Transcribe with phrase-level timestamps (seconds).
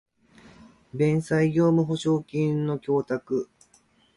[0.95, 3.51] 弁済業務保証金の供託